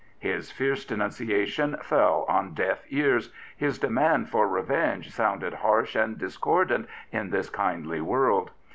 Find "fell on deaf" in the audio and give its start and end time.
1.77-2.83